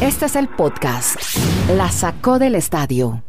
[0.00, 1.16] Este es el podcast.
[1.76, 3.22] La sacó del estadio.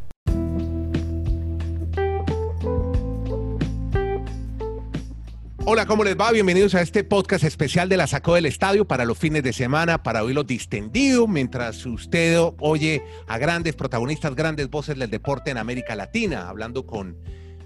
[5.64, 6.32] Hola, ¿cómo les va?
[6.32, 10.04] Bienvenidos a este podcast especial de la Sacó del Estadio para los fines de semana,
[10.04, 15.96] para oírlo distendido, mientras usted oye a grandes protagonistas, grandes voces del deporte en América
[15.96, 17.16] Latina, hablando con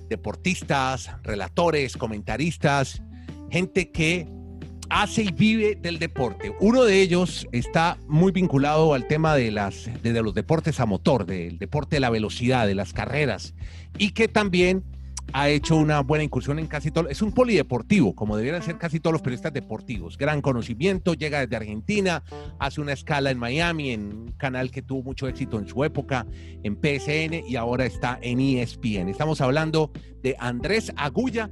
[0.09, 3.01] deportistas, relatores, comentaristas,
[3.49, 4.27] gente que
[4.89, 6.53] hace y vive del deporte.
[6.59, 11.25] Uno de ellos está muy vinculado al tema de, las, de los deportes a motor,
[11.25, 13.53] del deporte de la velocidad, de las carreras,
[13.97, 14.83] y que también
[15.33, 17.09] ha hecho una buena incursión en casi todo.
[17.09, 20.17] Es un polideportivo, como debieran ser casi todos los periodistas deportivos.
[20.17, 22.23] Gran conocimiento, llega desde Argentina,
[22.59, 26.25] hace una escala en Miami, en un canal que tuvo mucho éxito en su época,
[26.63, 29.09] en PSN y ahora está en ESPN.
[29.09, 31.49] Estamos hablando de Andrés Agulla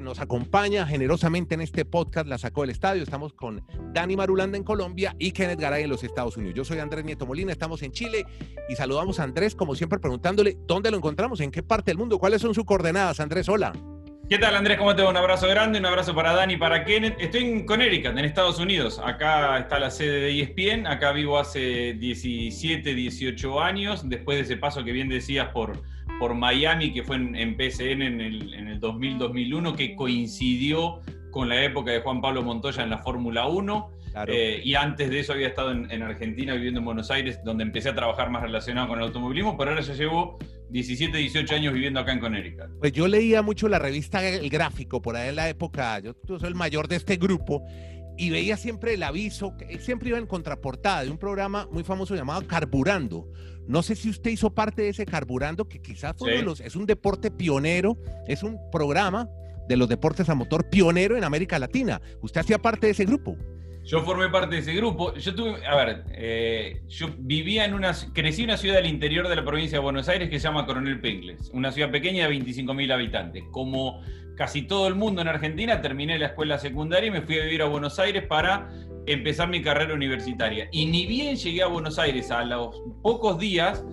[0.00, 3.02] nos acompaña generosamente en este podcast, la sacó del estadio.
[3.02, 6.54] Estamos con Dani Marulanda en Colombia y Kenneth Garay en los Estados Unidos.
[6.56, 8.24] Yo soy Andrés Nieto Molina, estamos en Chile
[8.68, 12.18] y saludamos a Andrés, como siempre, preguntándole dónde lo encontramos, en qué parte del mundo,
[12.18, 13.20] cuáles son sus coordenadas.
[13.20, 13.72] Andrés, hola.
[14.28, 14.78] ¿Qué tal Andrés?
[14.78, 15.10] ¿Cómo te va?
[15.10, 17.16] Un abrazo grande, un abrazo para Dani, para Kenneth.
[17.20, 18.98] Estoy en Connecticut, en Estados Unidos.
[19.04, 20.86] Acá está la sede de ESPN.
[20.86, 24.08] Acá vivo hace 17, 18 años.
[24.08, 25.82] Después de ese paso que bien decías por,
[26.18, 31.64] por Miami, que fue en, PSN en el, en el 2000-2001, que coincidió con la
[31.64, 33.90] época de Juan Pablo Montoya en la Fórmula 1.
[34.28, 37.88] Eh, y antes de eso había estado en, Argentina viviendo en Buenos Aires, donde empecé
[37.88, 40.38] a trabajar más relacionado con el automovilismo, pero ahora ya llevo
[40.70, 42.66] 17, 18 años viviendo acá en Connecticut.
[42.78, 46.48] Pues yo leía mucho la revista El Gráfico, por ahí en la época, yo, soy
[46.48, 47.66] el mayor de este grupo,
[48.16, 52.14] y veía siempre el aviso, que siempre iba en contraportada de un programa muy famoso
[52.14, 53.28] llamado Carburando.
[53.66, 56.86] No sé si usted hizo parte de ese Carburando, que quizás fue los, es un
[56.86, 59.28] deporte pionero, es un programa
[59.68, 62.00] de los deportes a motor pionero en América Latina.
[62.20, 63.36] ¿Usted hacía parte de ese grupo?
[63.84, 65.14] Yo formé parte de ese grupo.
[65.14, 69.28] Yo tuve, a ver, eh, yo vivía en una, crecí en una ciudad del interior
[69.28, 72.34] de la provincia de Buenos Aires que se llama Coronel Pengles, una ciudad pequeña de
[72.34, 73.44] 25.000 habitantes.
[73.50, 74.00] Como
[74.36, 77.60] casi todo el mundo en Argentina, terminé la escuela secundaria y me fui a vivir
[77.60, 78.70] a Buenos Aires para
[79.06, 80.68] empezar mi carrera universitaria.
[80.72, 83.84] Y ni bien llegué a Buenos Aires, a los pocos días,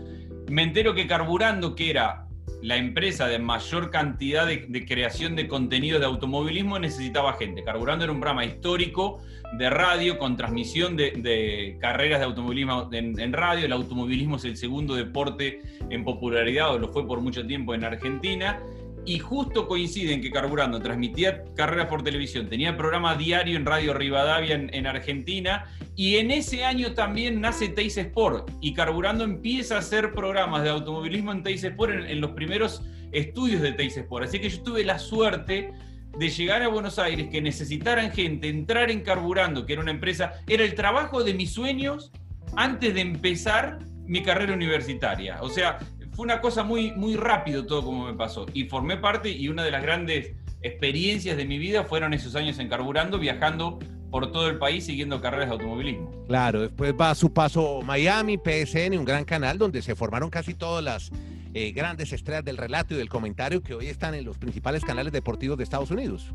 [0.50, 2.28] me entero que Carburando, que era
[2.62, 7.64] la empresa de mayor cantidad de, creación de contenido de automovilismo necesitaba gente.
[7.64, 9.22] Carburando era un programa histórico
[9.58, 13.66] de radio con transmisión de, carreras de automovilismo en, radio.
[13.66, 17.84] El automovilismo es el segundo deporte en popularidad, o lo fue por mucho tiempo en
[17.84, 18.60] Argentina
[19.06, 24.56] y justo coinciden que Carburando transmitía carreras por televisión, tenía programa diario en Radio Rivadavia
[24.56, 30.14] en, Argentina, y en ese año también nace Teis Sport, y Carburando empieza a hacer
[30.14, 34.26] programas de automovilismo en Teis Sport en, los primeros estudios de Teis Sport.
[34.26, 35.72] Así que yo tuve la suerte
[36.18, 40.34] de llegar a Buenos Aires, que necesitaran gente, entrar en Carburando, que era una empresa,
[40.48, 42.12] era el trabajo de mis sueños
[42.56, 45.42] antes de empezar mi carrera universitaria.
[45.42, 45.80] O sea,
[46.12, 48.46] fue una cosa muy, muy rápido todo como me pasó.
[48.54, 52.60] Y formé parte y una de las grandes experiencias de mi vida fueron esos años
[52.60, 53.80] en Carburando, viajando
[54.12, 56.12] por todo el país siguiendo carreras de automovilismo.
[56.28, 60.54] Claro, después va a su paso Miami, PSN, un gran canal donde se formaron casi
[60.54, 61.12] todas las
[61.54, 65.14] eh, grandes estrellas del relato y del comentario que hoy están en los principales canales
[65.14, 66.34] deportivos de Estados Unidos.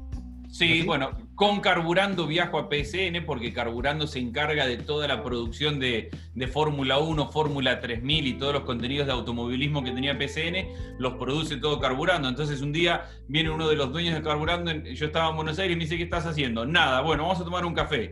[0.51, 5.79] Sí, bueno, con Carburando viajo a PSN porque Carburando se encarga de toda la producción
[5.79, 6.11] de,
[6.53, 11.57] Fórmula 1, Fórmula 3000 y todos los contenidos de automovilismo que tenía PSN, los produce
[11.57, 12.29] todo Carburando.
[12.29, 15.75] Entonces un día viene uno de los dueños de Carburando, yo estaba en Buenos Aires
[15.75, 16.65] y me dice, ¿qué estás haciendo?
[16.65, 18.11] Nada, bueno, vamos a tomar un café.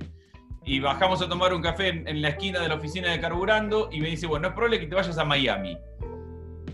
[0.66, 4.00] Y bajamos a tomar un café en, la esquina de la oficina de Carburando y
[4.00, 5.76] me dice, bueno, es probable que te vayas a Miami.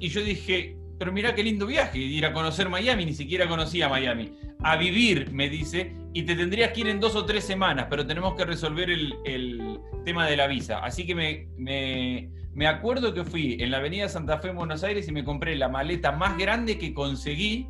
[0.01, 3.89] Y yo dije, pero mira qué lindo viaje, ir a conocer Miami, ni siquiera conocía
[3.89, 4.33] Miami.
[4.63, 8.07] A vivir, me dice, y te tendrías que ir en dos o tres semanas, pero
[8.07, 10.79] tenemos que resolver el, tema de la visa.
[10.79, 14.83] Así que me, me, me, acuerdo que fui en la avenida Santa Fe en Buenos
[14.83, 17.69] Aires y me compré la maleta más grande que conseguí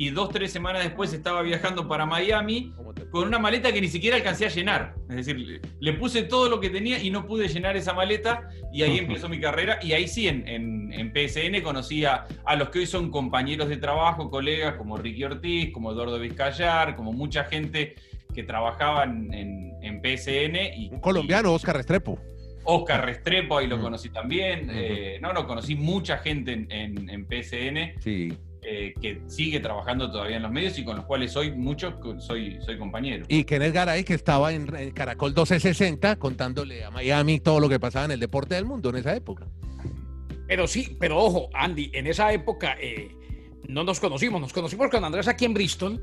[0.00, 2.72] y dos, tres semanas después estaba viajando para Miami
[3.10, 4.94] con una maleta que ni siquiera alcancé a llenar.
[5.10, 8.80] Es decir, le puse todo lo que tenía y no pude llenar esa maleta y
[8.80, 12.26] ahí empezó mi carrera y ahí sí, en, en, PSN conocí a,
[12.56, 17.12] los que hoy son compañeros de trabajo, colegas como Ricky Ortiz, como Eduardo Vizcayar, como
[17.12, 17.94] mucha gente
[18.34, 20.56] que trabajaban en, en PSN.
[20.78, 22.18] Y, Un colombiano, Oscar Restrepo.
[22.64, 24.70] Oscar Restrepo, ahí lo conocí también.
[24.72, 28.00] Eh, no, no, conocí mucha gente en, en PSN.
[28.00, 28.32] Sí.
[28.62, 32.58] Eh, que sigue trabajando todavía en los medios y con los cuales soy mucho, soy,
[32.60, 33.24] soy compañero.
[33.26, 38.04] Y Kenneth Garay, que estaba en, Caracol 1260 contándole a Miami todo lo que pasaba
[38.04, 39.46] en el deporte del mundo en esa época.
[40.46, 43.08] Pero sí, pero ojo, Andy, en esa época eh,
[43.66, 46.02] no nos conocimos, nos conocimos con Andrés aquí en Bristol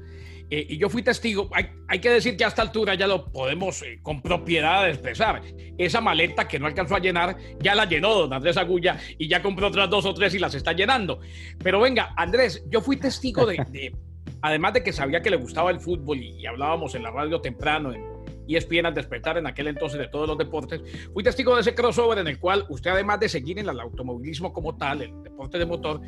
[0.50, 1.50] eh, y yo fui testigo.
[1.54, 5.42] Hay, que decir que a esta altura ya lo podemos eh, con propiedad expresar.
[5.78, 9.42] Esa maleta que no alcanzó a llenar, ya la llenó don Andrés Agulla y ya
[9.42, 11.20] compró otras dos o tres y las está llenando.
[11.62, 13.94] Pero venga, Andrés, yo fui testigo de,
[14.42, 17.92] además de que sabía que le gustaba el fútbol y, hablábamos en la radio temprano,
[17.92, 18.02] en
[18.48, 20.82] ESPN al despertar en aquel entonces de todos los deportes,
[21.14, 24.54] fui testigo de ese crossover en el cual usted, además de seguir en el automovilismo
[24.54, 26.00] como tal, el deporte de motor,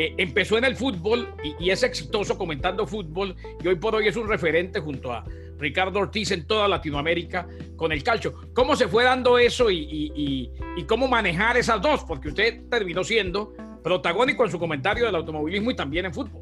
[0.00, 4.16] eh, empezó en el fútbol y, es exitoso comentando fútbol y hoy por hoy es
[4.16, 5.22] un referente junto a
[5.58, 8.32] Ricardo Ortiz en toda Latinoamérica con el calcio.
[8.54, 12.02] ¿Cómo se fue dando eso y, y cómo manejar esas dos?
[12.04, 13.52] Porque usted terminó siendo
[13.84, 16.39] protagónico en su comentario del automovilismo y también en fútbol.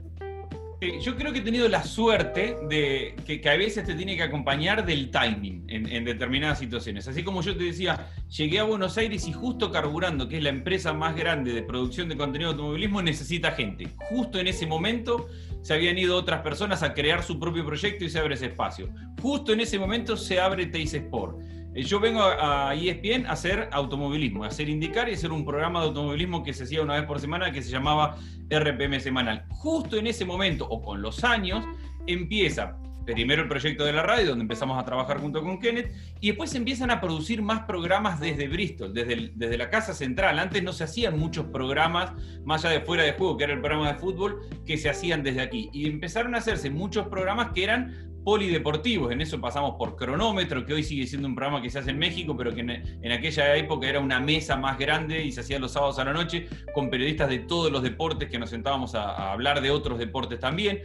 [0.80, 4.86] Yo creo que he tenido la suerte de que, a veces te tiene que acompañar
[4.86, 7.08] del timing en, determinadas situaciones.
[7.08, 10.50] Así como yo te decía, llegué a Buenos Aires y justo Carburando, que es la
[10.50, 13.88] empresa más grande de producción de contenido de automovilismo, necesita gente.
[14.08, 15.28] Justo en ese momento
[15.62, 18.88] se habían ido otras personas a crear su propio proyecto y se abre ese espacio.
[19.20, 21.40] Justo en ese momento se abre Teis Sport.
[21.74, 25.80] Eh, yo vengo a ESPN a hacer automovilismo, a hacer indicar y hacer un programa
[25.80, 28.16] de automovilismo que se hacía una vez por semana que se llamaba
[28.50, 29.44] RPM Semanal.
[29.50, 31.64] Justo en ese momento, o con los años,
[32.06, 32.78] empieza
[33.12, 36.55] primero el proyecto de la radio, donde empezamos a trabajar junto con Kenneth, y después
[36.55, 40.38] empiezan a producir más programas desde Bristol, desde, desde la Casa Central.
[40.38, 42.12] Antes no se hacían muchos programas,
[42.44, 45.22] más allá de fuera de juego, que era el programa de fútbol, que se hacían
[45.22, 45.70] desde aquí.
[45.72, 49.11] Y empezaron a hacerse muchos programas que eran polideportivos.
[49.11, 51.99] En eso pasamos por Cronómetro, que hoy sigue siendo un programa que se hace en
[51.99, 55.72] México, pero que en, aquella época era una mesa más grande y se hacía los
[55.72, 59.62] sábados a la noche con periodistas de todos los deportes que nos sentábamos a, hablar
[59.62, 60.82] de otros deportes también.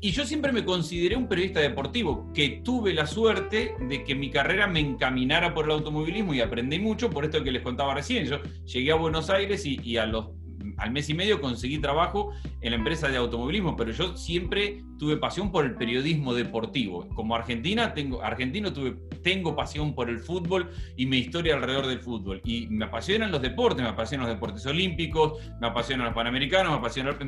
[0.00, 4.30] Y yo siempre me consideré un periodista deportivo, que tuve la suerte de que mi
[4.30, 8.26] carrera me encaminara por el automovilismo y aprendí mucho por esto que les contaba recién.
[8.26, 10.26] Yo llegué a Buenos Aires y, y a los
[10.78, 15.16] al mes y medio conseguí trabajo en la empresa de automovilismo, pero yo siempre tuve
[15.16, 17.08] pasión por el periodismo deportivo.
[17.14, 22.00] Como argentina, tengo, argentino tuve, tengo pasión por el fútbol y mi historia alrededor del
[22.00, 22.40] fútbol.
[22.44, 26.80] Y me apasionan los deportes, me apasionan los deportes olímpicos, me apasionan los panamericanos,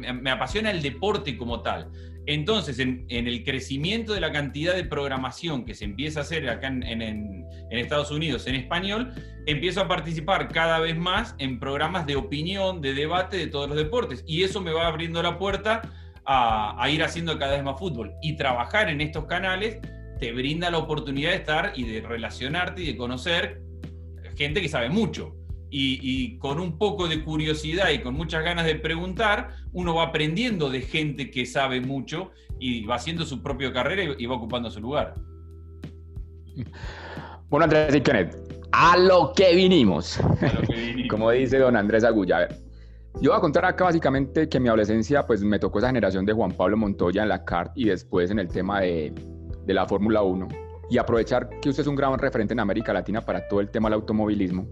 [0.02, 1.91] me apasiona, el deporte como tal.
[2.26, 6.69] Entonces, en, el crecimiento de la cantidad de programación que se empieza a hacer acá
[6.69, 9.12] en, Estados Unidos en español,
[9.47, 13.77] empiezo a participar cada vez más en programas de opinión, de debate de todos los
[13.77, 14.25] deportes.
[14.27, 15.83] Y eso me va abriendo la puerta
[16.25, 18.13] a, ir haciendo cada vez más fútbol.
[18.23, 19.79] Y trabajar en estos canales
[20.19, 23.63] te brinda la oportunidad de estar y de relacionarte y de conocer
[24.37, 25.35] gente que sabe mucho
[25.71, 30.71] y, con un poco de curiosidad y con muchas ganas de preguntar, uno va aprendiendo
[30.71, 34.81] de gente que sabe mucho y va haciendo su propia carrera y, va ocupando su
[34.81, 35.15] lugar.
[37.49, 38.37] Bueno, Andrés y Kenneth,
[38.73, 40.21] a lo que vinimos.
[41.11, 42.49] Como dice don Andrés Agulla.
[43.21, 46.25] Yo voy a contar acá básicamente que en mi adolescencia pues me tocó esa generación
[46.25, 49.13] de Juan Pablo Montoya en la CART y después en el tema de,
[49.67, 50.47] de la Fórmula 1
[50.91, 53.89] y aprovechar que usted es un gran referente en América Latina para todo el tema
[53.89, 54.67] del automovilismo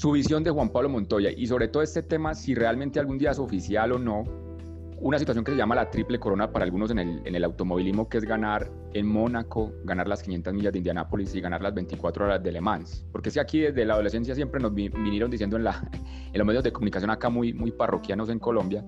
[0.00, 3.32] su visión de Juan Pablo Montoya y sobre todo este tema, si realmente algún día
[3.32, 4.24] es oficial o no,
[5.00, 8.08] una situación que se llama la triple corona para algunos en el, en el automovilismo,
[8.08, 12.26] que es ganar en Mónaco, ganar las 500 millas de Indianápolis y ganar las 24
[12.26, 13.06] horas de Le Mans.
[13.10, 15.82] Porque si aquí desde la adolescencia siempre nos vinieron diciendo en, la,
[16.32, 18.84] en los medios de comunicación acá muy, muy parroquianos en Colombia,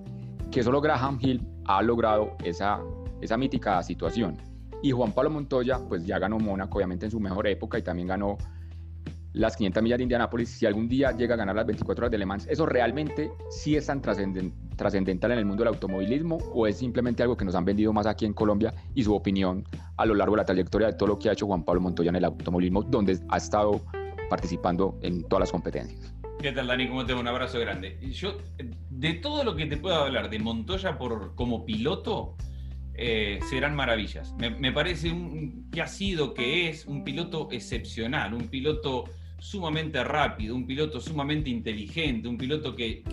[0.51, 2.79] que solo Graham Hill ha logrado esa,
[3.19, 4.37] esa mítica situación.
[4.83, 8.09] Y Juan Pablo Montoya, pues ya ganó Mónaco, obviamente en su mejor época, y también
[8.09, 8.37] ganó
[9.33, 12.17] las 500 millas de Indianápolis, si algún día llega a ganar las 24 horas de
[12.17, 16.77] Le Mans, ¿eso realmente sí es tan trascendental en el mundo del automovilismo o es
[16.77, 19.65] simplemente algo que nos han vendido más aquí en Colombia y su opinión
[19.97, 22.09] a lo largo de la trayectoria de todo lo que ha hecho Juan Pablo Montoya
[22.09, 23.81] en el automovilismo, donde ha estado
[24.29, 26.13] participando en todas las competencias?
[26.39, 26.87] ¿Qué tal, Dani?
[26.87, 27.97] ¿Cómo te Un abrazo grande.
[28.11, 28.37] Yo,
[28.89, 32.35] de todo lo que te puedo hablar de Montoya por, como piloto,
[32.95, 34.33] eh, serán maravillas.
[34.37, 35.15] Me, parece
[35.71, 39.05] que ha sido, que es un piloto excepcional, un piloto
[39.43, 43.03] sumamente rápido, un piloto sumamente inteligente, un piloto que,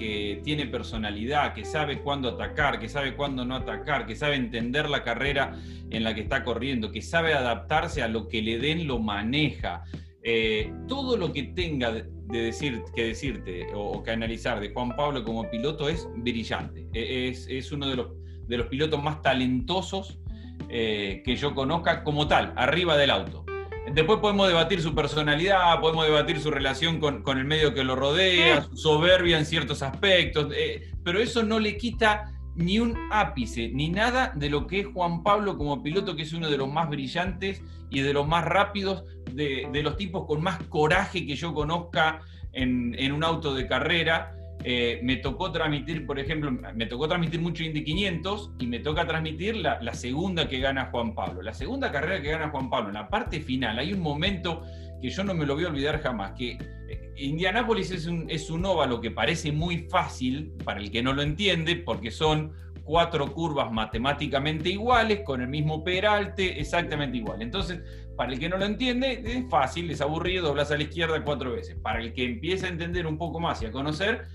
[0.45, 5.03] tiene personalidad, que sabe cuándo atacar, que sabe cuándo no atacar, que sabe entender la
[5.03, 5.57] carrera
[5.91, 9.83] en la que está corriendo, que sabe adaptarse a lo que le den, lo maneja.
[10.23, 15.25] Eh, todo lo que tenga de decir, que decirte o, que analizar de Juan Pablo
[15.25, 16.87] como piloto es brillante.
[16.93, 18.07] E, es, es uno de los,
[18.47, 20.21] de los pilotos más talentosos
[20.69, 23.45] eh, que yo conozca como tal, arriba del auto.
[23.93, 28.63] Después podemos debatir su personalidad, podemos debatir su relación con, el medio que lo rodea,
[28.63, 33.89] su soberbia en ciertos aspectos, eh, pero eso no le quita ni un ápice, ni
[33.89, 36.89] nada de lo que es Juan Pablo como piloto, que es uno de los más
[36.89, 42.21] brillantes y de los más rápidos, de, los tipos con más coraje que yo conozca
[42.53, 44.37] en, un auto de carrera.
[44.62, 49.07] Eh, me tocó transmitir, por ejemplo, me tocó transmitir mucho Indy 500 y me toca
[49.07, 51.40] transmitir la, segunda que gana Juan Pablo.
[51.40, 54.62] La segunda carrera que gana Juan Pablo, en la parte final, hay un momento
[55.00, 58.50] que yo no me lo voy a olvidar jamás, que eh, Indianápolis es un, es
[58.50, 62.52] un óvalo que parece muy fácil para el que no lo entiende, porque son
[62.85, 67.40] cuatro curvas matemáticamente iguales, con el mismo peralte, exactamente igual.
[67.40, 67.81] Entonces,
[68.14, 71.52] para el que no lo entiende, es fácil, es aburrido, doblas a la izquierda cuatro
[71.52, 71.76] veces.
[71.76, 74.26] Para el que empieza a entender un poco más y a conocer,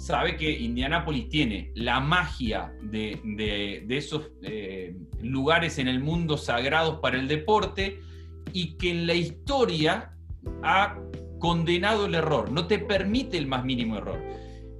[0.00, 7.18] sabe que Indianápolis tiene la magia de, esos eh, lugares en el mundo sagrados para
[7.18, 8.00] el deporte
[8.54, 10.16] y que en la historia
[10.62, 10.98] ha
[11.38, 14.22] condenado el error, no te permite el más mínimo error.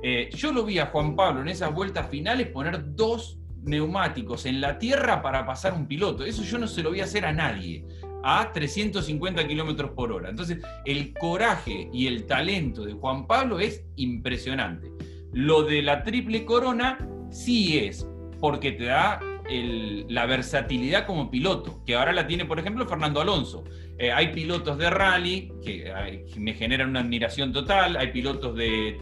[0.03, 4.63] Eh, yo lo vi a Juan Pablo en esas vueltas finales poner dos neumáticos en
[4.63, 6.25] la tierra para pasar un piloto.
[6.25, 7.85] Eso yo no se lo voy a hacer a nadie
[8.23, 10.31] a 350 kilómetros por hora.
[10.31, 14.91] Entonces, el coraje y el talento de Juan Pablo es impresionante.
[15.33, 16.99] Lo de la triple corona
[17.31, 18.07] sí es,
[18.41, 19.21] porque te da
[20.09, 23.65] la versatilidad como piloto, que ahora la tiene, por ejemplo, Fernando Alonso.
[23.99, 25.93] Eh, hay pilotos de rally que,
[26.37, 28.99] me generan una admiración total, hay pilotos de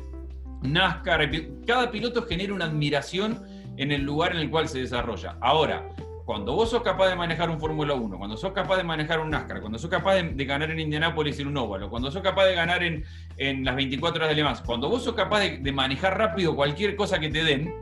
[0.63, 1.31] NASCAR,
[1.67, 3.43] cada piloto genera una admiración
[3.77, 5.37] en el lugar en el cual se desarrolla.
[5.41, 5.89] Ahora,
[6.29, 9.31] cuando vos sos capaz de manejar un Fórmula 1, cuando sos capaz de manejar un
[9.31, 12.55] NASCAR, cuando sos capaz de, ganar en Indianápolis en un óvalo, cuando sos capaz de
[12.55, 16.55] ganar en, las 24 horas de Le Mans, cuando vos sos capaz de, manejar rápido
[16.55, 17.73] cualquier cosa que te den,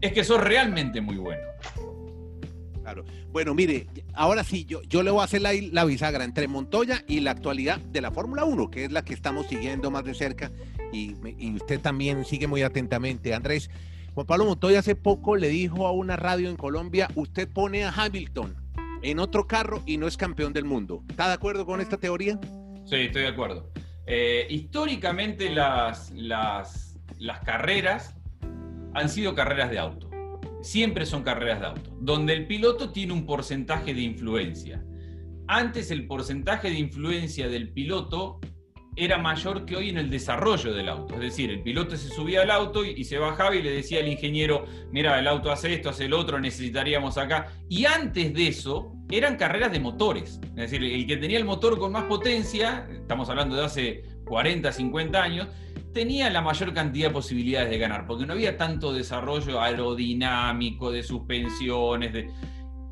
[0.00, 1.42] es que sos realmente muy bueno.
[2.80, 3.04] Claro.
[3.32, 7.18] Bueno, mire, ahora sí, yo, yo le voy a hacer la, bisagra entre Montoya y
[7.18, 10.52] la actualidad de la Fórmula 1, que es la que estamos siguiendo más de cerca
[10.92, 13.34] y, y usted también sigue muy atentamente.
[13.34, 13.68] Andrés,
[14.16, 17.90] Juan Pablo Montoya hace poco le dijo a una radio en Colombia, usted pone a
[17.90, 18.56] Hamilton
[19.02, 21.04] en otro carro y no es campeón del mundo.
[21.10, 22.40] ¿Está de acuerdo con esta teoría?
[22.86, 23.70] Sí, estoy de acuerdo.
[24.06, 28.16] Eh, históricamente las, las, las carreras
[28.94, 30.08] han sido carreras de auto.
[30.62, 34.82] Siempre son carreras de auto, donde el piloto tiene un porcentaje de influencia.
[35.46, 38.40] Antes el porcentaje de influencia del piloto
[38.96, 41.14] era mayor que hoy en el desarrollo del auto.
[41.14, 44.08] Es decir, el piloto se subía al auto y, se bajaba y le decía al
[44.08, 47.52] ingeniero, mira, el auto hace esto, hace el otro, necesitaríamos acá.
[47.68, 50.40] Y antes de eso, eran carreras de motores.
[50.42, 54.72] Es decir, el que tenía el motor con más potencia, estamos hablando de hace 40,
[54.72, 55.48] 50 años,
[55.92, 61.02] tenía la mayor cantidad de posibilidades de ganar, porque no había tanto desarrollo aerodinámico, de
[61.02, 62.30] suspensiones, de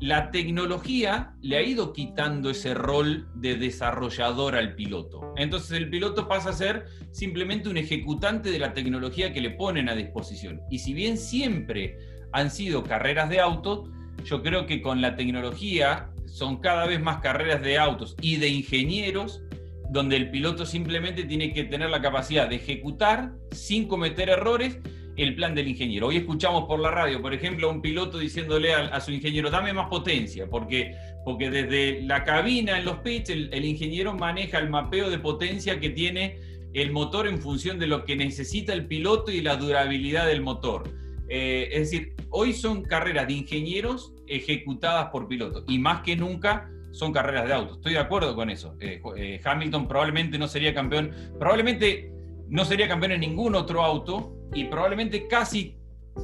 [0.05, 5.33] la tecnología le ha ido quitando ese rol de desarrollador al piloto.
[5.35, 9.89] Entonces el piloto pasa a ser simplemente un ejecutante de la tecnología que le ponen
[9.89, 10.61] a disposición.
[10.69, 11.97] Y si bien siempre
[12.33, 13.89] han sido carreras de autos,
[14.23, 18.49] yo creo que con la tecnología son cada vez más carreras de autos y de
[18.49, 19.41] ingenieros
[19.89, 24.77] donde el piloto simplemente tiene que tener la capacidad de ejecutar sin cometer errores
[25.15, 26.07] el plan del ingeniero.
[26.07, 29.73] Hoy escuchamos por la radio, por ejemplo, a un piloto diciéndole a, su ingeniero, dame
[29.73, 35.09] más potencia, porque, porque desde la cabina en los pits el, ingeniero maneja el mapeo
[35.09, 36.39] de potencia que tiene
[36.73, 40.83] el motor en función de lo que necesita el piloto y la durabilidad del motor.
[41.29, 46.69] Eh, es decir, hoy son carreras de ingenieros ejecutadas por pilotos y más que nunca
[46.91, 47.77] son carreras de autos.
[47.77, 48.75] Estoy de acuerdo con eso.
[48.79, 52.11] Eh, eh, Hamilton probablemente no sería campeón, probablemente
[52.49, 55.75] no sería campeón en ningún otro auto y probablemente casi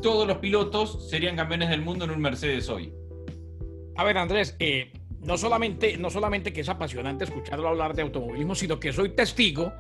[0.02, 2.94] todos los pilotos serían campeones del mundo en un Mercedes hoy.
[3.98, 8.56] A ver, Andrés, eh, no, solamente, no solamente que es apasionante escucharlo hablar de automovilismo,
[8.56, 9.74] sino que soy testigo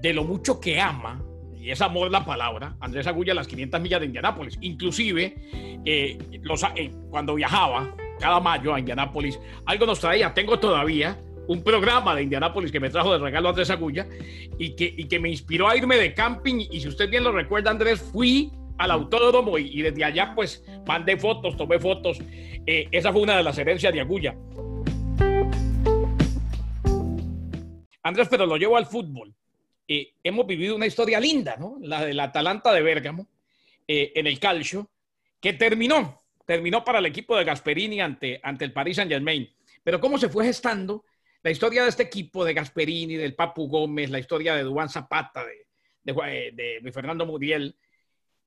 [0.00, 1.22] de lo mucho que ama,
[1.60, 4.56] y es amor la palabra, Andrés Agulla las 500 millas de Indianápolis.
[4.62, 5.34] Inclusive,
[5.84, 11.18] eh, los, eh, cuando viajaba cada mayo a Indianápolis, algo nos traía, tengo todavía,
[11.50, 14.06] un programa de Indianápolis que me trajo de regalo Andrés Agulla
[14.56, 16.64] y que, y que me inspiró a irme de camping.
[16.70, 21.16] Y si usted bien lo recuerda, Andrés, fui al autódromo y, desde allá pues mandé
[21.16, 22.20] fotos, tomé fotos.
[22.66, 24.36] Eh, esa fue una de las herencias de Agulla.
[28.04, 29.34] Andrés, pero lo llevo al fútbol.
[29.88, 31.78] Eh, hemos vivido una historia linda, ¿no?
[31.80, 33.26] La del Atalanta de Bérgamo
[33.88, 34.88] eh, en el calcio,
[35.40, 39.50] que terminó, terminó para el equipo de Gasperini ante, ante el Paris Saint Germain.
[39.82, 41.04] Pero cómo se fue gestando
[41.42, 45.44] la historia de este equipo de Gasperini, del Papu Gómez, la historia de Dubán Zapata,
[45.44, 47.76] de, de, Fernando Muriel,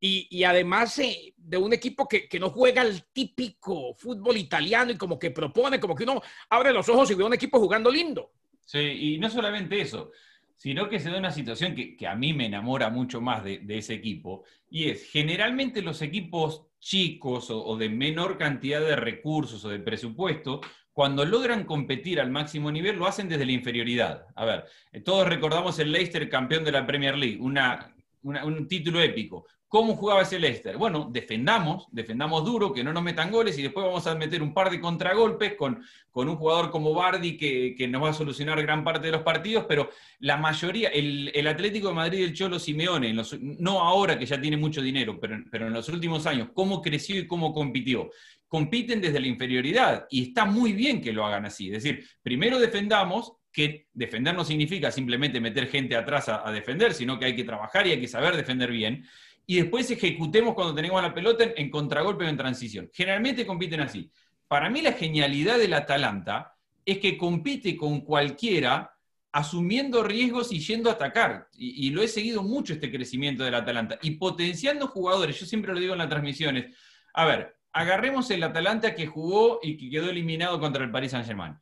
[0.06, 5.18] y, además eh, de un equipo que, no juega el típico fútbol italiano y como
[5.18, 8.34] que propone, como que uno abre los ojos y ve a un equipo jugando lindo.
[8.66, 10.12] Sí, y no solamente eso,
[10.58, 13.94] sino que se da una situación que, a mí me enamora mucho más de, ese
[13.94, 19.80] equipo, y es generalmente los equipos chicos o, de menor cantidad de recursos o de
[19.80, 20.60] presupuesto
[20.94, 24.28] cuando logran competir al máximo nivel, lo hacen desde la inferioridad.
[24.36, 24.66] A ver,
[25.04, 29.46] todos recordamos el Leicester campeón de la Premier League, un título épico.
[29.74, 30.78] ¿Cómo jugaba ese Leicester?
[30.78, 34.54] Bueno, defendamos, defendamos duro, que no nos metan goles y después vamos a meter un
[34.54, 38.84] par de contragolpes con, con un jugador como Bardi que, nos va a solucionar gran
[38.84, 43.80] parte de los partidos, pero la mayoría, el, Atlético de Madrid el Cholo Simeone, no
[43.80, 47.26] ahora que ya tiene mucho dinero, pero, pero en los últimos años, cómo creció y
[47.26, 48.12] cómo compitió.
[48.54, 51.68] Compiten desde la inferioridad y está muy bien que lo hagan así.
[51.68, 57.20] Es decir, primero defendamos, que defender no significa simplemente meter gente atrás a defender, sino
[57.20, 59.06] que hay que trabajar y hay que saber defender bien
[59.46, 62.90] y después ejecutemos cuando tenemos la pelota en, contragolpe o en transición.
[62.94, 64.10] Generalmente compiten así.
[64.48, 66.56] Para mí la genialidad del Atalanta
[66.86, 68.92] es que compite con cualquiera
[69.32, 71.50] asumiendo riesgos y yendo a atacar.
[71.54, 73.98] Y, lo he seguido mucho este crecimiento del Atalanta.
[74.02, 76.76] Y potenciando jugadores, yo siempre lo digo en las transmisiones.
[77.14, 81.60] A ver, agarremos el Atalanta que jugó y que quedó eliminado contra el Paris Saint-Germain.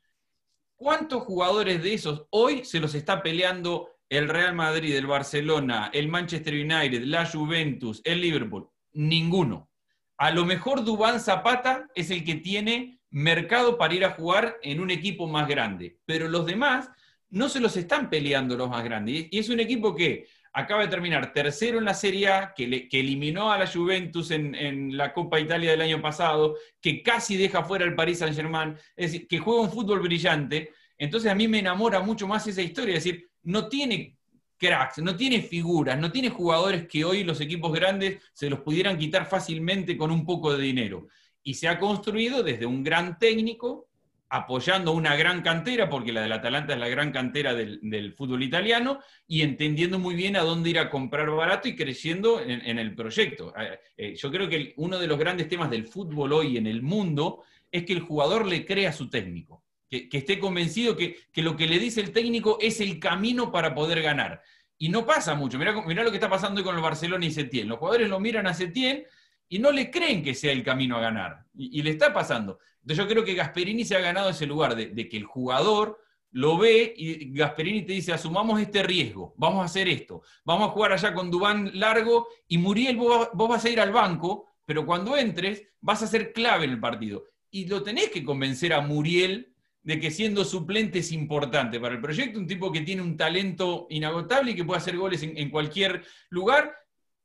[0.76, 6.10] ¿Cuántos jugadores de esos hoy se los está peleando el Real Madrid, el Barcelona, el
[6.10, 9.70] Manchester United, la Juventus, el Liverpool, ninguno.
[10.18, 14.82] A lo mejor Dubán Zapata es el que tiene mercado para ir a jugar en
[14.82, 16.90] un equipo más grande, pero los demás
[17.30, 19.28] no se los están peleando los más grandes.
[19.32, 23.52] Y es un equipo que acaba de terminar tercero en la Serie A, que, eliminó
[23.52, 27.86] a la Juventus en, en, la Copa Italia del año pasado, que casi deja fuera
[27.86, 30.72] al Paris Saint-Germain, es decir, que juega un fútbol brillante.
[30.98, 34.18] Entonces a mí me enamora mucho más esa historia, es decir, no tiene
[34.58, 38.98] cracks, no tiene figuras, no tiene jugadores que hoy los equipos grandes se los pudieran
[38.98, 41.08] quitar fácilmente con un poco de dinero.
[41.42, 43.88] Y se ha construido desde un gran técnico,
[44.32, 49.00] apoyando una gran cantera, porque la del Atalanta es la gran cantera del, fútbol italiano,
[49.28, 53.54] y entendiendo muy bien a dónde ir a comprar barato y creciendo en, el proyecto.
[53.58, 56.82] Eh, eh, yo creo que uno de los grandes temas del fútbol hoy en el
[56.82, 61.56] mundo es que el jugador le crea a su técnico que, esté convencido que, lo
[61.58, 64.42] que le dice el técnico es el camino para poder ganar.
[64.78, 65.60] Y no pasa mucho.
[65.60, 67.68] Mirá, lo que está pasando hoy con el Barcelona y Setién.
[67.68, 69.04] Los jugadores lo miran a Setién
[69.50, 71.46] y no le creen que sea el camino a ganar.
[71.54, 72.60] Y, le está pasando.
[72.82, 76.00] Entonces yo creo que Gasperini se ha ganado ese lugar de, que el jugador
[76.32, 80.72] lo ve y Gasperini te dice, asumamos este riesgo, vamos a hacer esto, vamos a
[80.72, 85.18] jugar allá con Dubán largo y Muriel, vos, vas a ir al banco, pero cuando
[85.18, 87.26] entres vas a ser clave en el partido.
[87.50, 89.54] Y lo tenés que convencer a Muriel
[89.84, 93.88] de que siendo suplente es importante para el proyecto, un tipo que tiene un talento
[93.90, 96.74] inagotable y que puede hacer goles en, cualquier lugar.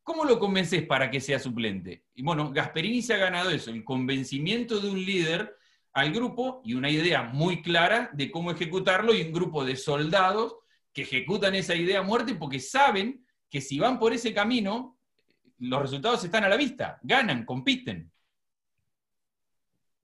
[0.06, 2.04] ¿Cómo lo convences para que sea suplente?
[2.14, 5.56] Y bueno, Gasperini se ha ganado eso, el convencimiento de un líder
[5.94, 10.58] al grupo y una idea muy clara de cómo ejecutarlo y un grupo de soldados
[10.92, 14.96] que ejecutan esa idea a muerte porque saben que si van por ese camino,
[15.58, 18.12] los resultados están a la vista, ganan, compiten.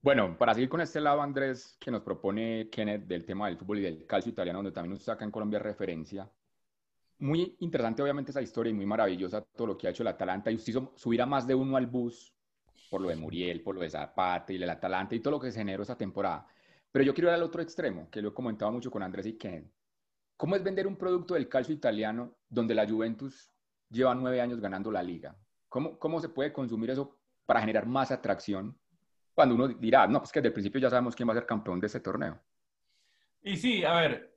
[0.01, 3.79] Bueno, para seguir con este lado, Andrés, que nos propone Kenneth del tema del fútbol
[3.79, 6.29] y del calcio italiano, donde también nos saca en Colombia referencia.
[7.23, 10.51] Muy interesante, obviamente, esa historia y muy maravillosa todo lo que ha hecho el Atalanta.
[10.51, 12.35] Y usted hizo subir a más de uno al bus
[12.89, 15.49] por lo de Muriel, por lo de Zapata y el Atalanta y todo lo que
[15.49, 16.45] se generó esa temporada.
[16.91, 19.37] Pero yo quiero ir al otro extremo, que lo he comentado mucho con Andrés y
[19.37, 19.71] Kenneth.
[20.35, 23.49] ¿Cómo es vender un producto del calcio italiano donde la Juventus
[23.89, 25.33] lleva nueve años ganando la liga?
[25.69, 28.77] ¿Cómo, cómo se puede consumir eso para generar más atracción
[29.33, 31.45] cuando uno dirá, no, pues que desde el principio ya sabemos quién va a ser
[31.45, 32.37] campeón de ese torneo.
[33.41, 34.32] Y sí, a ver,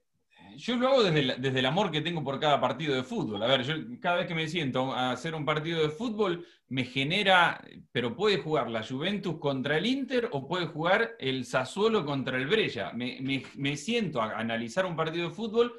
[0.57, 3.43] yo lo hago desde el, desde el amor que tengo por cada partido de fútbol.
[3.43, 6.85] A ver, yo cada vez que me siento a hacer un partido de fútbol, me
[6.85, 12.39] genera, pero puede jugar la Juventus contra el Inter o puede jugar el Sassuolo contra
[12.39, 12.93] el Brescia.
[12.93, 15.75] Me, me, me siento a analizar un partido de fútbol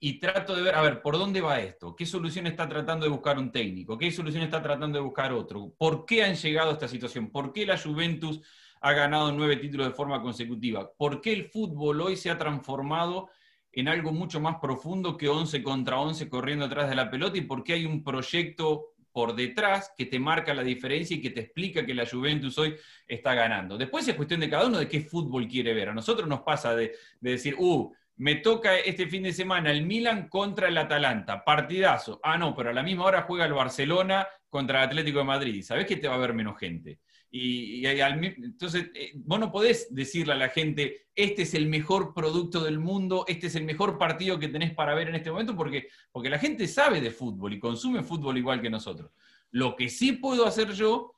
[0.00, 1.94] y trato de ver, a ver, ¿por dónde va esto?
[1.94, 3.98] ¿Qué solución está tratando de buscar un técnico?
[3.98, 5.74] ¿Qué solución está tratando de buscar otro?
[5.76, 7.30] ¿Por qué han llegado a esta situación?
[7.30, 8.40] ¿Por qué la Juventus
[8.80, 10.90] ha ganado nueve títulos de forma consecutiva?
[10.96, 13.28] ¿Por qué el fútbol hoy se ha transformado
[13.72, 17.38] en algo mucho más profundo que 11 contra 11 corriendo atrás de la pelota?
[17.38, 21.30] ¿Y por qué hay un proyecto por detrás que te marca la diferencia y que
[21.30, 22.74] te explica que la Juventus hoy
[23.06, 23.76] está ganando?
[23.78, 25.90] Después es cuestión de cada uno de qué fútbol quiere ver.
[25.90, 29.86] A nosotros nos pasa de, de decir, uh, me toca este fin de semana el
[29.86, 32.20] Milan contra el Atalanta, partidazo.
[32.22, 35.62] Ah, no, pero a la misma hora juega el Barcelona contra el Atlético de Madrid.
[35.62, 36.98] ¿Sabés que te va a ver menos gente?
[37.32, 42.64] Y, entonces, eh, vos no podés decirle a la gente, este es el mejor producto
[42.64, 45.88] del mundo, este es el mejor partido que tenés para ver en este momento, porque,
[46.10, 49.12] porque la gente sabe de fútbol y consume fútbol igual que nosotros.
[49.52, 51.14] Lo que sí puedo hacer yo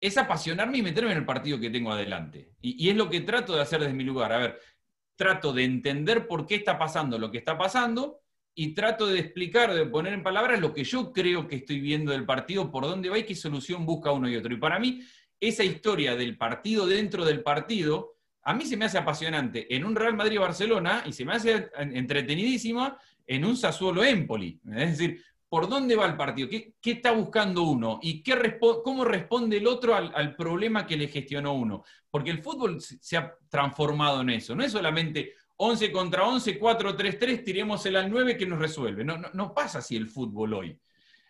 [0.00, 2.52] es apasionarme y meterme en el partido que tengo adelante.
[2.62, 4.32] Y, y, es lo que trato de hacer desde mi lugar.
[4.32, 4.60] A ver,
[5.16, 8.20] trato de entender por qué está pasando lo que está pasando
[8.54, 12.12] y trato de explicar, de poner en palabras lo que yo creo que estoy viendo
[12.12, 14.52] del partido, por dónde va y qué solución busca uno y otro.
[14.52, 15.02] Y para mí,
[15.40, 19.96] esa historia del partido dentro del partido, a mí se me hace apasionante en un
[19.96, 24.60] Real Madrid-Barcelona y se me hace entretenidísima en un Sassuolo-Empoli.
[24.76, 29.56] Es decir, por dónde va el partido, qué, está buscando uno y qué cómo responde
[29.56, 31.84] el otro al, problema que le gestionó uno.
[32.10, 34.54] Porque el fútbol se ha transformado en eso.
[34.54, 38.60] No es solamente 11 contra 11, 4, 3, 3, tiremos el al 9 que nos
[38.60, 39.04] resuelve.
[39.04, 40.78] No, no, pasa así el fútbol hoy.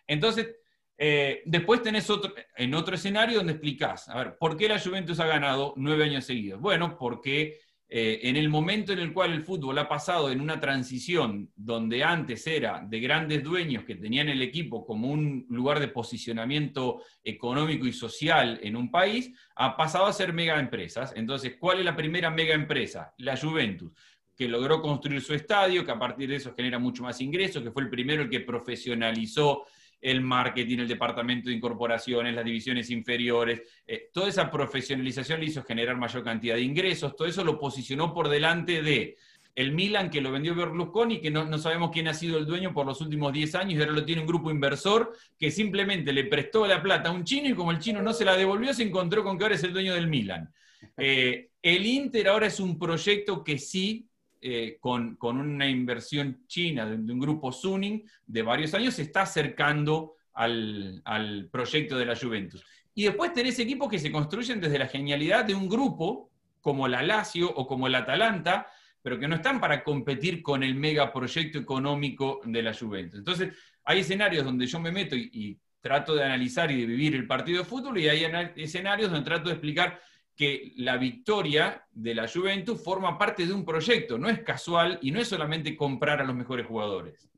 [0.05, 0.55] Entonces,
[1.03, 5.19] eh, después tenés otro, en otro escenario donde explicás, a ver, ¿por qué la Juventus
[5.19, 6.61] ha ganado nueve años seguidos?
[6.61, 7.57] Bueno, porque
[7.89, 12.03] eh, en el momento en el cual el fútbol ha pasado en una transición donde
[12.03, 17.87] antes era de grandes dueños que tenían el equipo como un lugar de posicionamiento económico
[17.87, 21.13] y social en un país, ha pasado a ser mega empresas.
[21.15, 23.11] Entonces, ¿cuál es la primera mega empresa?
[23.17, 23.91] La Juventus
[24.37, 27.71] que logró construir su estadio, que a partir de eso genera mucho más ingresos, que
[27.71, 29.65] fue el primero el que profesionalizó
[30.01, 35.63] el marketing, el departamento de incorporaciones, las divisiones inferiores, eh, toda esa profesionalización le hizo
[35.63, 39.17] generar mayor cantidad de ingresos, todo eso lo posicionó por delante de
[39.53, 42.73] el Milan que lo vendió Berlusconi, que no, no, sabemos quién ha sido el dueño
[42.73, 46.23] por los últimos 10 años, y ahora lo tiene un grupo inversor que simplemente le
[46.23, 48.83] prestó la plata a un chino y como el chino no se la devolvió, se
[48.83, 50.51] encontró con que ahora es el dueño del Milan.
[50.97, 54.09] Eh, el Inter ahora es un proyecto que sí
[54.43, 60.15] eh, con, una inversión china de, un grupo Suning de varios años, se está acercando
[60.33, 62.65] al, proyecto de la Juventus.
[62.95, 67.03] Y después tenés equipos que se construyen desde la genialidad de un grupo, como la
[67.03, 68.67] Lazio o como el Atalanta,
[69.03, 73.19] pero que no están para competir con el megaproyecto económico de la Juventus.
[73.19, 77.15] Entonces, hay escenarios donde yo me meto y, y trato de analizar y de vivir
[77.15, 78.25] el partido de fútbol, y hay
[78.55, 79.99] escenarios donde trato de explicar
[80.41, 85.11] que la victoria de la Juventus forma parte de un proyecto, no es casual y
[85.11, 87.29] no es solamente comprar a los mejores jugadores.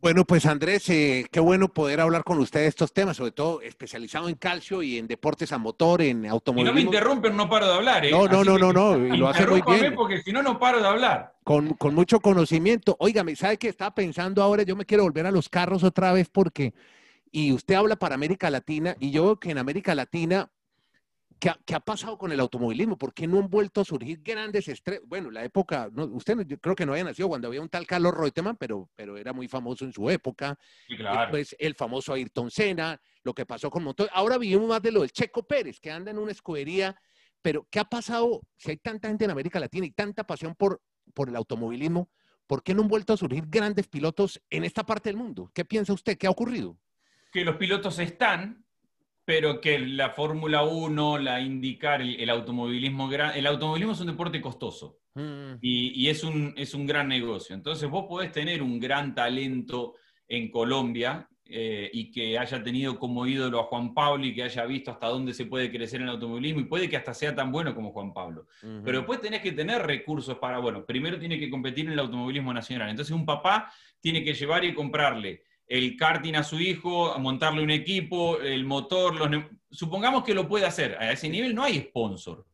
[0.00, 3.60] Bueno, pues Andrés, eh, qué bueno poder hablar con usted de estos temas, sobre todo
[3.60, 6.78] especializado en calcio y en deportes a motor, en automovilismo.
[6.78, 8.06] Y no me interrumpen, no paro de hablar.
[8.06, 8.12] ¿eh?
[8.12, 9.96] No, no, no, no, no, y lo hace muy bien.
[9.96, 11.34] porque si no, no paro de hablar.
[11.42, 12.96] Con, con mucho conocimiento.
[13.00, 14.62] Óigame, ¿sabe qué estaba pensando ahora?
[14.62, 16.72] Yo me quiero volver a los carros otra vez porque,
[17.32, 20.52] y usted habla para América Latina, y yo veo que en América Latina
[21.38, 22.98] ¿Qué ha, pasado con el automovilismo?
[22.98, 25.04] ¿Por qué no han vuelto a surgir grandes estrellas?
[25.06, 28.12] Bueno, la época, usted yo creo que no había nacido cuando había un tal Carlos
[28.12, 30.58] Reutemann, pero, pero era muy famoso en su época.
[30.88, 31.20] Sí, claro.
[31.20, 34.10] Después el famoso Ayrton Senna, lo que pasó con Montoya.
[34.12, 36.96] Ahora vivimos más de lo del Checo Pérez, que anda en una escudería.
[37.40, 38.42] Pero, ¿qué ha pasado?
[38.56, 40.82] Si hay tanta gente en América Latina y tanta pasión por,
[41.14, 42.10] por el automovilismo,
[42.48, 45.52] ¿por qué no han vuelto a surgir grandes pilotos en esta parte del mundo?
[45.54, 46.18] ¿Qué piensa usted?
[46.18, 46.76] ¿Qué ha ocurrido?
[47.30, 48.64] Que los pilotos están,
[49.28, 55.00] pero que la Fórmula 1, la indicar el, automovilismo, el automovilismo es un deporte costoso
[55.16, 55.56] mm.
[55.60, 57.54] y, es, un, es un gran negocio.
[57.54, 63.26] Entonces vos podés tener un gran talento en Colombia eh, y que haya tenido como
[63.26, 66.14] ídolo a Juan Pablo y que haya visto hasta dónde se puede crecer en el
[66.14, 68.46] automovilismo y puede que hasta sea tan bueno como Juan Pablo.
[68.82, 72.54] Pero después tenés que tener recursos para, bueno, primero tiene que competir en el automovilismo
[72.54, 72.88] nacional.
[72.88, 77.62] Entonces un papá tiene que llevar y comprarle el karting a su hijo, a montarle
[77.62, 79.44] un equipo, el motor, los...
[79.70, 80.96] supongamos que lo puede hacer.
[80.98, 82.46] A ese nivel no hay sponsor.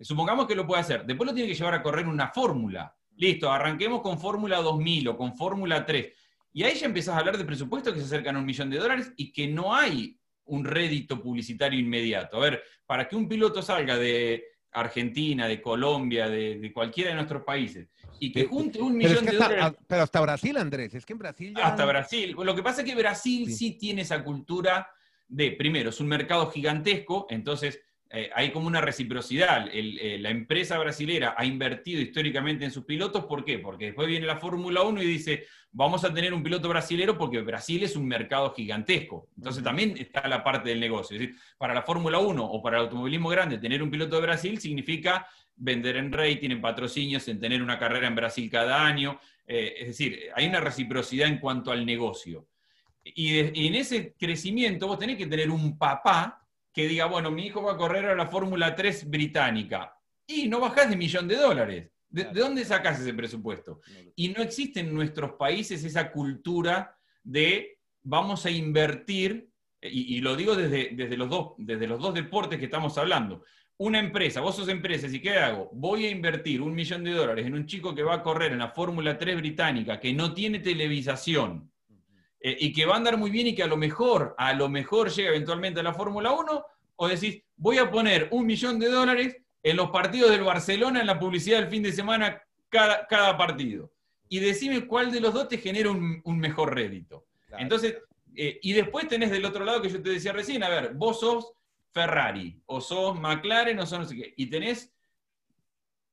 [0.00, 1.06] Supongamos que lo puede hacer.
[1.06, 2.94] Después lo tiene que llevar a correr una fórmula.
[3.16, 6.12] Listo, arranquemos con Fórmula 2000 o con Fórmula 3.
[6.52, 8.78] Y ahí ya empiezas a hablar de presupuestos que se acercan a un millón de
[8.78, 12.36] dólares y que no hay un rédito publicitario inmediato.
[12.36, 17.42] A ver, para que un piloto salga de Argentina, de Colombia, de cualquiera de nuestros
[17.42, 17.88] países,
[18.18, 19.78] y que junte un millón de dólares.
[19.86, 21.66] Pero hasta Brasil, Andrés, es que en Brasil ya...
[21.66, 22.34] Hasta Brasil.
[22.36, 23.72] Lo que pasa es que Brasil sí.
[23.72, 24.88] tiene esa cultura
[25.28, 29.68] de, primero, es un mercado gigantesco, entonces eh, hay como una reciprocidad.
[29.70, 33.58] Eh, la empresa brasilera ha invertido históricamente en sus pilotos, ¿por qué?
[33.58, 37.42] Porque después viene la Fórmula 1 y dice, vamos a tener un piloto brasilero porque
[37.42, 39.28] Brasil es un mercado gigantesco.
[39.36, 41.16] Entonces también está la parte del negocio.
[41.16, 44.22] Es decir, para la Fórmula 1 o para el automovilismo grande, tener un piloto de
[44.22, 45.26] Brasil significa
[45.58, 49.20] vender en rating, en patrocinios, en tener una carrera en Brasil cada año.
[49.46, 52.48] Eh, es decir, hay una reciprocidad en cuanto al negocio.
[53.04, 57.62] Y, en ese crecimiento vos tenés que tener un papá que diga, bueno, mi hijo
[57.62, 59.94] va a correr a la Fórmula 3 británica.
[60.26, 61.90] Y no bajás de millón de dólares.
[62.10, 63.80] ¿De, dónde sacás ese presupuesto?
[64.14, 70.56] Y no existe en nuestros países esa cultura de vamos a invertir, y, lo digo
[70.56, 73.44] desde, desde, los dos, desde los dos deportes que estamos hablando,
[73.78, 75.70] una empresa, vos sos empresa, ¿y qué hago?
[75.72, 78.58] Voy a invertir un millón de dólares en un chico que va a correr en
[78.58, 81.70] la Fórmula 3 británica, que no tiene televisación,
[82.40, 84.68] eh, y que va a andar muy bien y que a lo mejor, a lo
[84.68, 86.64] mejor llega eventualmente a la Fórmula 1,
[86.96, 91.06] o decís, voy a poner un millón de dólares en los partidos del Barcelona en
[91.06, 93.92] la publicidad del fin de semana cada, cada partido.
[94.28, 97.26] Y decime cuál de los dos te genera un, mejor rédito.
[97.56, 97.96] Entonces,
[98.34, 101.20] eh, y después tenés del otro lado que yo te decía recién, a ver, vos
[101.20, 101.52] sos
[102.02, 104.94] Ferrari, o sos McLaren, o sos no sé qué, y tenés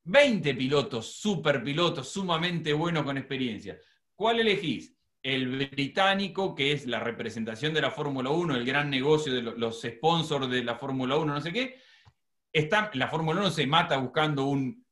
[0.03, 3.77] 20 pilotos, super pilotos, sumamente buenos con experiencia.
[4.15, 4.95] ¿Cuál elegís?
[5.25, 9.81] el británico, que es la representación de la Fórmula 1, el gran negocio de los
[9.81, 11.79] sponsors de la Fórmula 1, no sé qué,
[12.53, 14.85] está, la Fórmula 1 se mata buscando un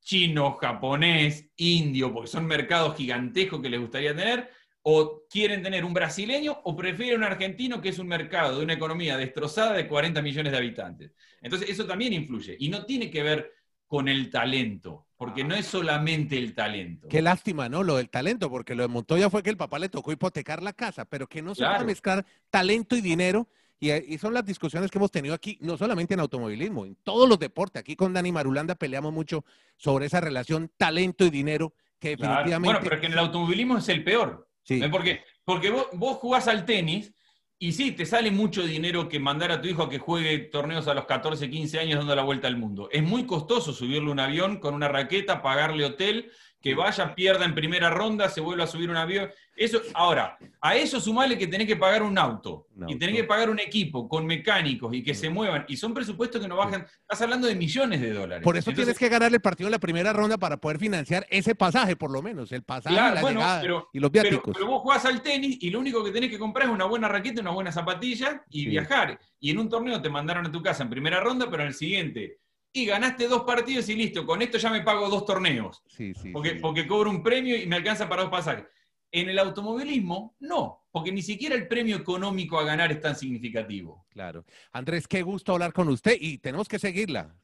[0.00, 4.50] chino, japonés, indio, porque son mercados gigantescos que les gustaría tener,
[4.82, 8.72] o quieren tener un brasileño o prefieren un argentino que es un mercado de una
[8.72, 11.12] economía destrozada de 40 millones de habitantes.
[11.42, 13.52] Entonces eso también influye y no tiene que ver
[13.86, 17.08] con el talento, porque no es solamente el talento.
[17.08, 17.82] Qué lástima, ¿no?
[17.82, 20.72] Lo del talento, porque lo de Montoya fue que el papá le tocó hipotecar la
[20.72, 23.48] casa, pero que no se puede mezclar talento y dinero.
[23.80, 27.38] Y, son las discusiones que hemos tenido aquí, no solamente en automovilismo, en todos los
[27.38, 27.80] deportes.
[27.80, 29.44] Aquí con Dani Marulanda peleamos mucho
[29.76, 32.58] sobre esa relación talento y dinero que definitivamente...
[32.58, 34.49] Bueno, pero que en el automovilismo es el peor.
[34.78, 34.80] Sí.
[34.90, 37.12] Porque, porque vos, vos jugás al tenis
[37.58, 40.88] y sí, te sale mucho dinero que mandar a tu hijo a que juegue torneos
[40.88, 42.88] a los 14, 15 años dando la vuelta al mundo.
[42.90, 46.30] Es muy costoso subirle un avión con una raqueta, pagarle hotel
[46.60, 49.30] que vaya, pierda en primera ronda, se vuelva a subir un avión.
[49.56, 53.50] Eso, ahora, a eso sumale que tenés que pagar un auto, y tenés que pagar
[53.50, 55.64] un equipo con mecánicos y que se muevan.
[55.68, 56.86] Y son presupuestos que no bajan.
[57.02, 58.44] Estás hablando de millones de dólares.
[58.44, 61.54] Por eso tienes que ganar el partido en la primera ronda para poder financiar ese
[61.54, 62.52] pasaje, por lo menos.
[62.52, 64.54] El pasaje, la llegada y los viáticos.
[64.54, 67.08] Pero, vos jugás al tenis y lo único que tenés que comprar es una buena
[67.08, 69.18] raqueta, una buena zapatilla y viajar.
[69.38, 71.74] Y en un torneo te mandaron a tu casa en primera ronda, pero en el
[71.74, 72.38] siguiente
[72.72, 75.82] y ganaste dos partidos y listo, con esto ya me pago dos torneos.
[75.86, 78.66] Sí, sí, porque, porque cobro un premio y me alcanza para dos pasajes.
[79.12, 84.06] En el automovilismo, no, porque ni siquiera el premio económico a ganar es tan significativo.
[84.08, 84.44] Claro.
[84.70, 87.34] Andrés, qué gusto hablar con usted y tenemos que seguirla,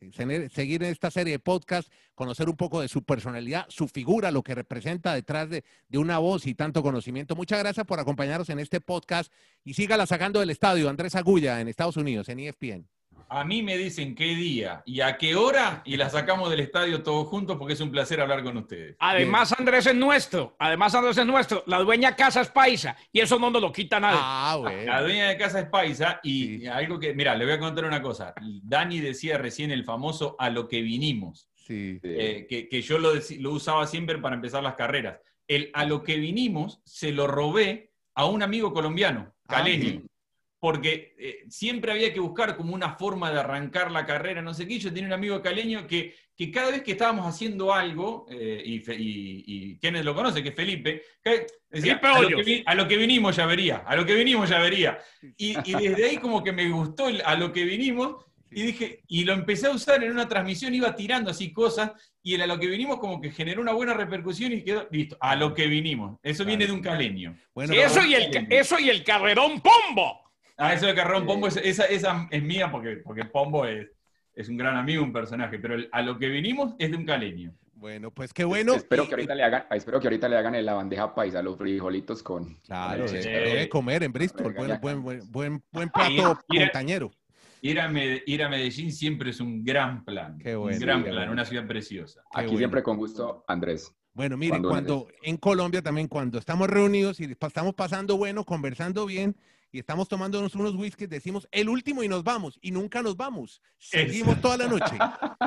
[0.53, 4.45] seguir en esta serie de podcast, conocer un poco de su personalidad, su figura, lo
[4.45, 7.35] que representa detrás de, de una voz y tanto conocimiento.
[7.35, 9.33] Muchas gracias por acompañarnos en este podcast
[9.65, 12.89] y sígala sacando del estadio, Andrés Agulla, en Estados Unidos, en ESPN.
[13.29, 17.03] A mí me dicen qué día y a qué hora y la sacamos del estadio
[17.03, 18.97] todos juntos porque es un placer hablar con ustedes.
[18.99, 20.55] Además, Andrés es nuestro.
[20.59, 21.65] Además, Andrés es nuestro.
[21.67, 24.19] La dueña casa es paisa y eso no nos lo quita nadie.
[24.21, 27.85] Ah, La dueña de casa es paisa y algo que, mira, le voy a contar
[27.85, 28.35] una cosa.
[28.63, 31.49] Dani decía recién el famoso a lo que vinimos.
[31.55, 31.99] Sí.
[32.03, 35.19] Eh, que, yo lo, lo, usaba siempre para empezar las carreras.
[35.49, 40.03] El a lo que vinimos se lo robé a un amigo colombiano, ah, Caleño
[40.59, 44.67] porque eh, siempre había que buscar como una forma de arrancar la carrera, no sé
[44.67, 44.79] qué.
[44.79, 48.83] Yo tenía un amigo caleño que, que cada vez que estábamos haciendo algo, eh, y,
[48.89, 51.03] y, quienes lo conoce, que es Felipe,
[51.69, 54.99] decía, a, lo que, vinimos ya vería, a lo que vinimos ya vería.
[55.37, 59.35] Y, desde ahí como que me gustó a lo que vinimos, y dije, y lo
[59.35, 61.93] empecé a usar en una transmisión, iba tirando así cosas,
[62.23, 65.17] y el a lo que vinimos como que generó una buena repercusión y quedó, listo,
[65.21, 66.19] a lo que vinimos.
[66.23, 67.37] Eso viene de un caleño.
[67.55, 70.26] Bueno, eso, y el, eso y el carrerón pombo.
[70.57, 73.89] Ah, eso de Carrón Pombo, esa, esa, es mía porque, porque Pombo es,
[74.35, 77.55] es un gran amigo, un personaje, pero a lo que vinimos es de un caleño.
[77.75, 78.75] Bueno, pues qué bueno.
[78.75, 81.59] Espero que ahorita le hagan, espero que ahorita le hagan en la bandeja paisa los
[81.59, 82.55] frijolitos con.
[82.63, 87.11] Claro, debe comer en Bristol, buen, buen, buen, buen, plato montañero.
[87.61, 90.39] Ir a, Medellín siempre es un gran plan.
[90.39, 92.23] Qué bueno, un gran plan, una ciudad preciosa.
[92.33, 93.95] Aquí siempre con gusto, Andrés.
[94.15, 99.37] Bueno, mire, cuando en Colombia también, cuando estamos reunidos y estamos pasando bueno, conversando bien,
[99.73, 103.61] y estamos tomándonos unos whiskies, decimos el último y nos vamos, y nunca nos vamos.
[103.79, 104.97] Seguimos toda la noche.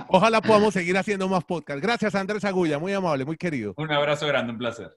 [0.07, 1.81] Ojalá podamos seguir haciendo más podcasts.
[1.81, 3.73] Gracias, Andrés Agulla, muy amable, muy querido.
[3.77, 4.95] Un abrazo grande, un placer.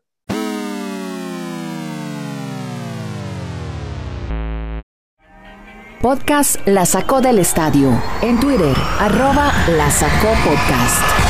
[6.03, 7.93] Podcast La Sacó del Estadio.
[8.23, 11.22] En Twitter, arroba La Sacó Podcast.